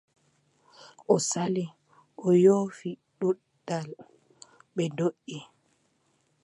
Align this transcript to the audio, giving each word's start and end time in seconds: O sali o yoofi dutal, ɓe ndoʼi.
O 1.13 1.15
sali 1.29 1.65
o 2.27 2.27
yoofi 2.43 2.91
dutal, 3.19 3.87
ɓe 4.75 4.83
ndoʼi. 4.93 5.37